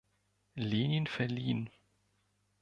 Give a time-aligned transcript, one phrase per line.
[0.55, 1.69] Lenin“ verliehen.